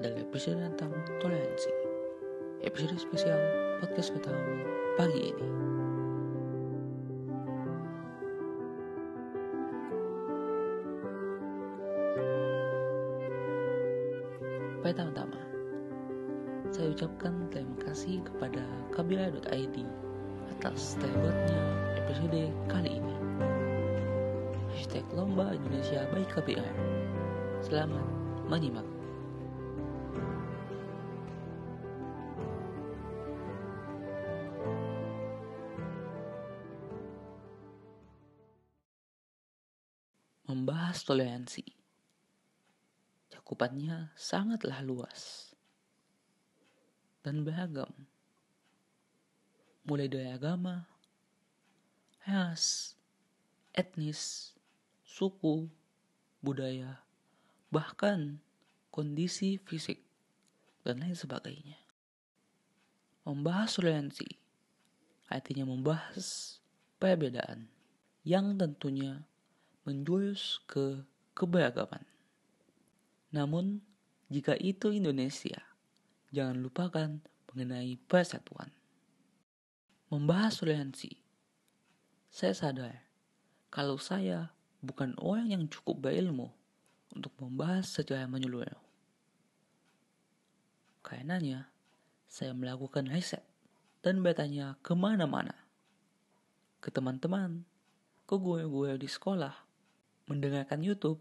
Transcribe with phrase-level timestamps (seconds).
[0.00, 1.72] adalah episode tentang toleransi.
[2.64, 3.36] Episode spesial
[3.84, 4.40] podcast pertama
[4.96, 5.46] pagi ini.
[14.80, 15.38] Pertama-tama,
[16.72, 18.64] saya ucapkan terima kasih kepada
[18.96, 19.76] kabila.id
[20.56, 21.60] atas terbuatnya
[22.00, 23.16] episode kali ini.
[24.72, 26.74] Hashtag Lomba Indonesia Baik KBR.
[27.60, 28.02] Selamat
[28.48, 28.89] menyimak.
[40.50, 41.62] Membahas toleransi.
[43.30, 45.54] Cakupannya sangatlah luas
[47.22, 47.94] dan beragam.
[49.86, 50.90] Mulai dari agama,
[52.26, 52.98] ras,
[53.70, 54.50] etnis,
[55.06, 55.70] suku,
[56.42, 56.98] budaya,
[57.70, 58.42] bahkan
[58.90, 60.02] kondisi fisik,
[60.82, 61.78] dan lain sebagainya.
[63.22, 64.26] Membahas toleransi
[65.30, 66.58] artinya membahas
[66.98, 67.70] perbedaan
[68.26, 69.29] yang tentunya
[69.84, 72.04] menjurus ke keberagaman.
[73.30, 73.80] Namun,
[74.30, 75.58] jika itu Indonesia,
[76.30, 78.70] jangan lupakan mengenai persatuan.
[80.10, 81.14] Membahas toleransi,
[82.30, 83.06] saya sadar
[83.70, 84.50] kalau saya
[84.82, 86.50] bukan orang yang cukup berilmu
[87.14, 88.78] untuk membahas secara menyeluruh.
[91.06, 91.70] Karenanya,
[92.30, 93.42] saya melakukan riset
[94.02, 95.54] dan bertanya ke mana-mana.
[96.78, 97.66] Ke teman-teman,
[98.26, 99.69] ke gue-gue di sekolah,
[100.30, 101.18] mendengarkan YouTube,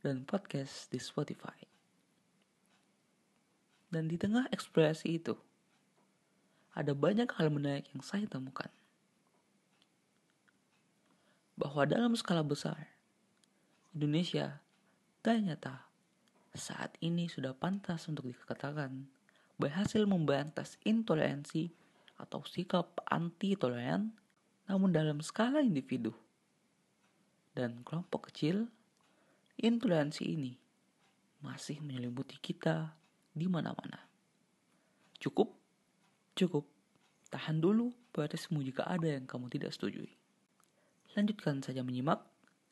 [0.00, 1.60] dan podcast di Spotify.
[3.92, 5.36] Dan di tengah ekspresi itu,
[6.72, 8.72] ada banyak hal menarik yang saya temukan.
[11.52, 12.96] Bahwa dalam skala besar,
[13.92, 14.64] Indonesia
[15.20, 15.84] ternyata
[16.56, 19.04] saat ini sudah pantas untuk dikatakan
[19.60, 21.68] berhasil memberantas intoleransi
[22.16, 24.16] atau sikap anti-toleran
[24.64, 26.16] namun dalam skala individu
[27.56, 28.68] dan kelompok kecil
[29.56, 30.52] intoleransi ini
[31.40, 32.92] masih menyelimuti kita
[33.32, 34.04] di mana-mana.
[35.16, 35.56] Cukup,
[36.36, 36.68] cukup.
[37.32, 40.12] Tahan dulu protes-mu jika ada yang kamu tidak setujui.
[41.16, 42.20] Lanjutkan saja menyimak,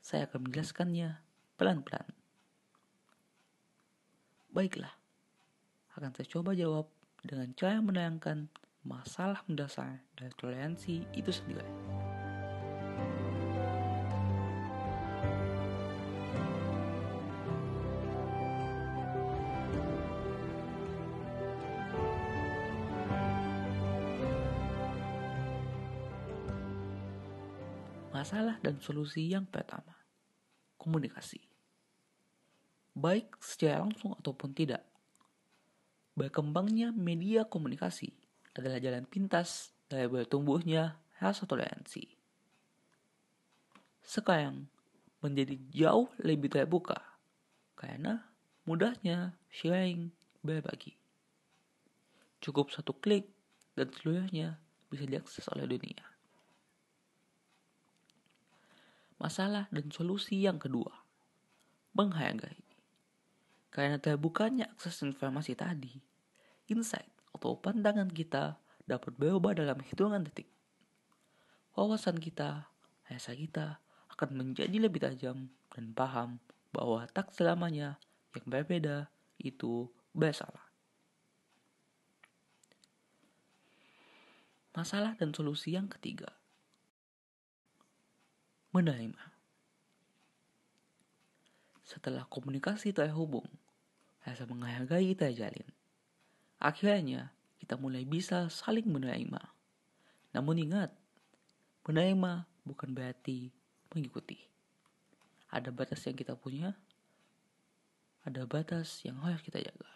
[0.00, 1.20] saya akan menjelaskannya
[1.60, 2.08] pelan-pelan.
[4.50, 4.96] Baiklah,
[5.94, 6.88] akan saya coba jawab
[7.20, 8.48] dengan cara menayangkan
[8.82, 11.99] masalah mendasar dari toleransi itu sendiri.
[28.20, 29.96] Masalah dan solusi yang pertama,
[30.76, 31.40] komunikasi.
[32.92, 34.84] Baik secara langsung ataupun tidak,
[36.12, 38.12] berkembangnya media komunikasi
[38.52, 42.12] adalah jalan pintas dari bertumbuhnya rasa toleransi.
[44.04, 44.68] Sekarang
[45.24, 47.00] menjadi jauh lebih terbuka
[47.72, 48.20] karena
[48.68, 50.12] mudahnya sharing
[50.44, 50.92] berbagi.
[52.44, 53.32] Cukup satu klik
[53.80, 54.60] dan seluruhnya
[54.92, 56.09] bisa diakses oleh dunia.
[59.20, 61.04] Masalah dan solusi yang kedua,
[61.92, 62.64] menghargai.
[63.68, 65.92] Karena terbukanya akses informasi tadi,
[66.72, 68.56] insight atau pandangan kita
[68.88, 70.48] dapat berubah dalam hitungan detik.
[71.76, 72.72] Wawasan kita,
[73.12, 76.40] rasa kita akan menjadi lebih tajam dan paham
[76.72, 78.00] bahwa tak selamanya
[78.32, 80.64] yang berbeda itu bersalah.
[84.72, 86.39] Masalah dan solusi yang ketiga
[88.70, 89.24] menerima.
[91.82, 93.46] Setelah komunikasi terhubung,
[94.22, 95.66] rasa menghargai terjalin.
[96.62, 99.42] Akhirnya, kita mulai bisa saling menerima.
[100.30, 100.94] Namun ingat,
[101.82, 103.50] menerima bukan berarti
[103.90, 104.38] mengikuti.
[105.50, 106.78] Ada batas yang kita punya,
[108.22, 109.90] ada batas yang harus kita jaga.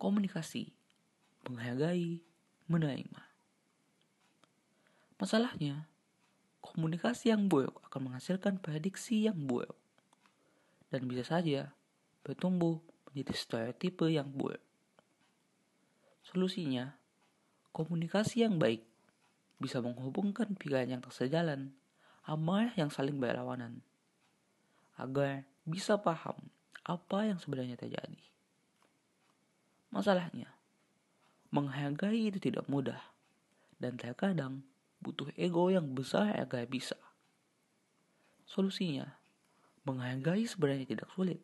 [0.00, 0.72] Komunikasi,
[1.44, 2.24] menghargai,
[2.64, 3.22] menerima.
[5.20, 5.88] Masalahnya,
[6.76, 9.80] komunikasi yang buruk akan menghasilkan prediksi yang buruk.
[10.92, 11.72] Dan bisa saja
[12.20, 14.60] bertumbuh menjadi stereotipe yang buruk.
[16.20, 16.92] Solusinya,
[17.72, 18.84] komunikasi yang baik
[19.56, 21.72] bisa menghubungkan pikiran yang tersejalan,
[22.28, 23.80] amarah yang saling berlawanan,
[25.00, 26.36] agar bisa paham
[26.84, 28.20] apa yang sebenarnya terjadi.
[29.88, 30.52] Masalahnya,
[31.48, 33.00] menghargai itu tidak mudah,
[33.80, 34.60] dan terkadang
[35.06, 36.98] butuh ego yang besar agar bisa.
[38.42, 39.06] Solusinya,
[39.86, 41.38] menghargai sebenarnya tidak sulit.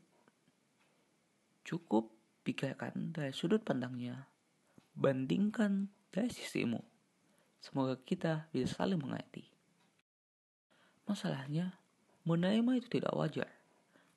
[1.63, 2.11] Cukup
[2.43, 4.27] pikirkan dari sudut pandangnya,
[4.99, 6.83] bandingkan dari sisimu.
[7.63, 9.47] Semoga kita bisa saling mengerti.
[11.07, 11.79] Masalahnya,
[12.27, 13.51] menerima itu tidak wajar.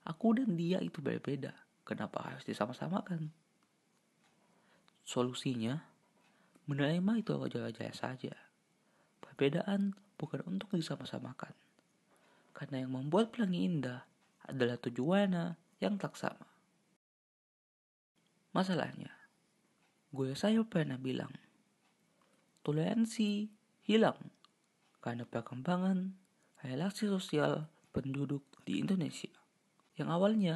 [0.09, 1.53] Aku dan dia itu berbeda.
[1.85, 3.29] Kenapa harus disama-samakan?
[5.05, 5.85] Solusinya,
[6.65, 8.33] menerima itu wajar-wajar saja.
[9.25, 11.51] Perbedaan bukan untuk disama-samakan.
[12.55, 14.07] Karena yang membuat pelangi indah
[14.47, 16.47] adalah tujuannya yang tak sama.
[18.55, 19.11] Masalahnya,
[20.15, 21.33] gue saya pernah bilang,
[22.63, 23.51] toleransi
[23.83, 24.17] hilang
[25.03, 26.15] karena perkembangan
[26.63, 29.29] relasi sosial penduduk di Indonesia.
[29.99, 30.55] Yang awalnya,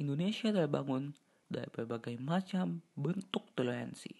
[0.00, 1.14] Indonesia terbangun
[1.52, 4.16] dari berbagai macam bentuk toleransi.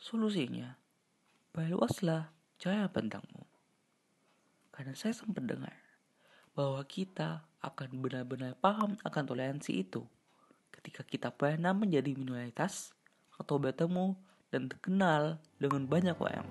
[0.00, 0.81] Solusinya,
[1.52, 3.44] perluaslah cara pandangmu.
[4.72, 5.76] Karena saya sempat dengar
[6.56, 10.00] bahwa kita akan benar-benar paham akan toleransi itu
[10.72, 12.96] ketika kita pernah menjadi minoritas
[13.36, 14.16] atau bertemu
[14.48, 16.48] dan terkenal dengan banyak orang.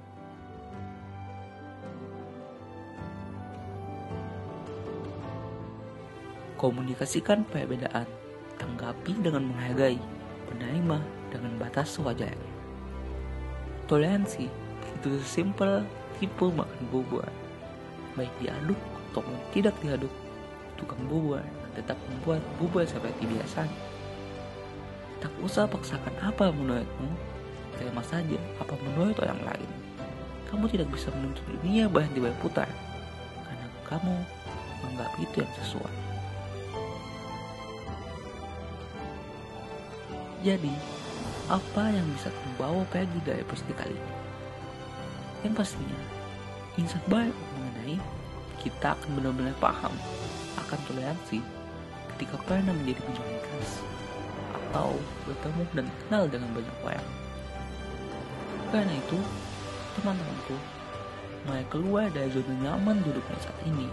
[6.61, 8.05] Komunikasikan perbedaan,
[8.61, 9.97] tanggapi dengan menghargai,
[10.53, 11.01] menerima
[11.33, 12.53] dengan batas sewajarnya.
[13.89, 14.60] Toleransi
[15.01, 15.81] itu simpel
[16.21, 17.25] tipe makan bubur,
[18.13, 18.77] baik diaduk
[19.11, 20.13] ataupun tidak diaduk.
[20.77, 21.41] Tukang bubur
[21.73, 23.73] tetap membuat bubur seperti biasanya.
[25.17, 27.09] Tak usah paksakan apa menurutmu,
[27.77, 29.69] terima saja apa menurut orang lain.
[30.53, 32.69] Kamu tidak bisa menuntut dunia berhenti berputar,
[33.45, 34.15] karena kamu
[34.85, 35.95] menganggap itu yang sesuai.
[40.41, 40.73] Jadi,
[41.49, 44.20] apa yang bisa kamu bawa pergi dari kali ini?
[45.41, 45.99] Yang pastinya,
[46.77, 47.97] insight baik mengenai
[48.61, 49.93] kita akan benar-benar paham
[50.61, 51.41] akan toleransi
[52.13, 53.81] ketika pernah menjadi minoritas
[54.69, 54.93] atau
[55.25, 57.09] bertemu dan kenal dengan banyak orang.
[58.69, 59.17] Karena itu,
[59.97, 60.55] teman-temanku,
[61.49, 63.89] mulai keluar dari zona nyaman duduknya saat ini,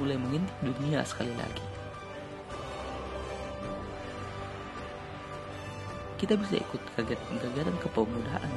[0.00, 1.62] mulai mengintip dunia sekali lagi.
[6.16, 8.52] Kita bisa ikut kegiatan-kegiatan kepemudaan,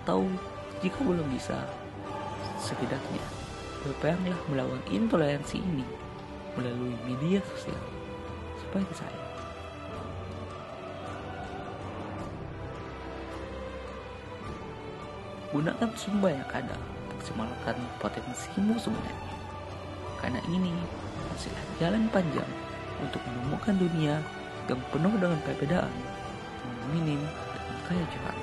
[0.00, 0.26] atau
[0.84, 1.64] jika belum bisa,
[2.60, 3.24] setidaknya
[3.86, 5.86] berperanglah melawan intoleransi ini
[6.58, 7.80] melalui media sosial
[8.58, 9.22] seperti saya.
[15.54, 16.76] Gunakan sumber yang ada
[17.08, 19.32] maksimalkan potensimu sebenarnya.
[20.20, 20.74] Karena ini
[21.32, 22.50] masihlah jalan panjang
[23.00, 24.20] untuk menemukan dunia
[24.66, 25.94] yang penuh dengan perbedaan,
[26.90, 28.38] minim dan kaya Tuhan.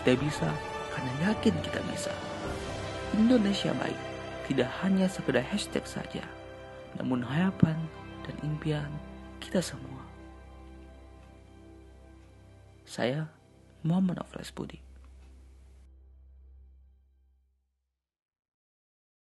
[0.00, 0.48] Kita bisa
[0.96, 2.12] karena yakin kita bisa.
[3.12, 4.00] Indonesia baik
[4.48, 6.24] tidak hanya sekedar hashtag saja,
[6.96, 7.76] namun harapan
[8.24, 8.88] dan impian
[9.44, 10.00] kita semua.
[12.88, 13.28] Saya
[13.84, 14.89] Muhammad Aflas Budi.